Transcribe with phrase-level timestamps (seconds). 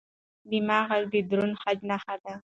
[0.49, 2.33] بم غږ د دروند خج نښه ده.